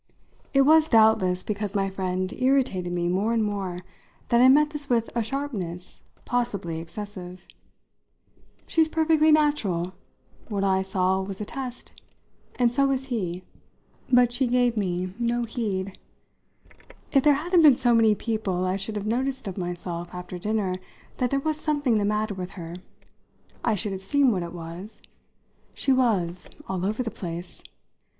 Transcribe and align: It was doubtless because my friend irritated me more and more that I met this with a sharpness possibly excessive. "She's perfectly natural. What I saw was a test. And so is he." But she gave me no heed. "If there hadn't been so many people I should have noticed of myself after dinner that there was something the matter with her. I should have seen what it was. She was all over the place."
It 0.51 0.61
was 0.61 0.89
doubtless 0.89 1.43
because 1.43 1.75
my 1.75 1.87
friend 1.87 2.33
irritated 2.33 2.91
me 2.91 3.07
more 3.07 3.33
and 3.33 3.43
more 3.43 3.77
that 4.29 4.41
I 4.41 4.47
met 4.47 4.71
this 4.71 4.89
with 4.89 5.11
a 5.15 5.21
sharpness 5.21 6.01
possibly 6.25 6.79
excessive. 6.79 7.45
"She's 8.65 8.87
perfectly 8.87 9.31
natural. 9.31 9.93
What 10.47 10.63
I 10.63 10.81
saw 10.81 11.21
was 11.21 11.39
a 11.39 11.45
test. 11.45 12.01
And 12.55 12.73
so 12.73 12.89
is 12.89 13.09
he." 13.09 13.43
But 14.11 14.31
she 14.31 14.47
gave 14.47 14.75
me 14.75 15.13
no 15.19 15.43
heed. 15.43 15.95
"If 17.11 17.21
there 17.21 17.35
hadn't 17.35 17.61
been 17.61 17.75
so 17.77 17.93
many 17.93 18.15
people 18.15 18.65
I 18.65 18.77
should 18.77 18.95
have 18.95 19.05
noticed 19.05 19.47
of 19.47 19.55
myself 19.55 20.09
after 20.15 20.39
dinner 20.39 20.77
that 21.17 21.29
there 21.29 21.39
was 21.39 21.59
something 21.59 21.99
the 21.99 22.05
matter 22.05 22.33
with 22.33 22.53
her. 22.57 22.73
I 23.63 23.75
should 23.75 23.91
have 23.91 24.01
seen 24.03 24.31
what 24.31 24.41
it 24.41 24.51
was. 24.51 24.99
She 25.75 25.91
was 25.93 26.49
all 26.67 26.87
over 26.87 27.03
the 27.03 27.11
place." 27.11 27.61